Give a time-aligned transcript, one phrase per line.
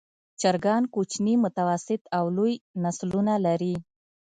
[0.41, 2.53] چرګان کوچني، متوسط او لوی
[2.83, 3.75] نسلونه لري.